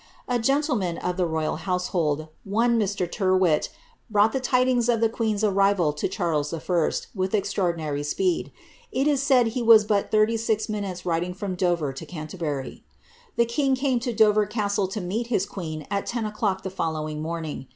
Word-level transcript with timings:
A 0.27 0.39
gentleman 0.39 0.97
of 0.97 1.15
the 1.15 1.27
royal 1.27 1.57
household, 1.57 2.27
one 2.43 2.79
Mr. 2.79 3.07
Tyrwhit, 3.07 3.69
brought 4.09 4.33
the 4.33 4.39
tidings 4.39 4.89
of 4.89 4.99
the 4.99 5.09
queen^s 5.09 5.47
arrival 5.47 5.93
to 5.93 6.07
Charles 6.07 6.51
I. 6.51 6.61
with 7.13 7.35
extraordinary 7.35 8.01
speed; 8.01 8.51
it 8.91 9.05
is 9.05 9.21
said 9.21 9.49
he 9.49 9.61
was 9.61 9.83
but 9.85 10.09
thirty 10.09 10.37
six 10.37 10.67
minutes 10.67 11.05
riding 11.05 11.35
from 11.35 11.53
Dover 11.53 11.93
to 11.93 12.05
Canterbury. 12.07 12.83
The 13.35 13.45
king 13.45 13.75
came 13.75 13.99
to 13.99 14.11
Dover 14.11 14.47
castle 14.47 14.87
to 14.87 14.99
greet 14.99 15.27
his 15.27 15.45
bride 15.45 15.85
at 15.91 16.07
ten 16.07 16.25
o'clock 16.25 16.63
the 16.63 16.71
following 16.71 17.21
morning. 17.21 17.67